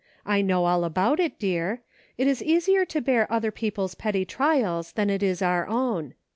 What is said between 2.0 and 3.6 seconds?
it is easier to bear other